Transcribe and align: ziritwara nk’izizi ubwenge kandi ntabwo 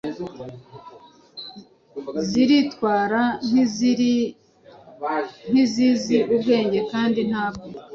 ziritwara 2.27 3.21
nk’izizi 3.47 6.17
ubwenge 6.33 6.79
kandi 6.91 7.19
ntabwo 7.29 7.65